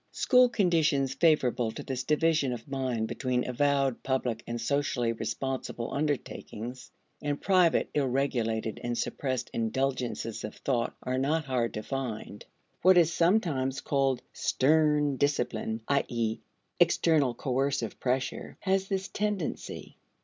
[0.13, 6.89] School conditions favorable to this division of mind between avowed, public, and socially responsible undertakings,
[7.21, 12.43] and private, ill regulated, and suppressed indulgences of thought are not hard to find.
[12.81, 16.39] What is sometimes called "stern discipline," i.e.,
[16.79, 19.97] external coercive pressure, has this tendency.